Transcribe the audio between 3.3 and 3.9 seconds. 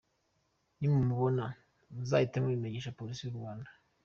Rwanda."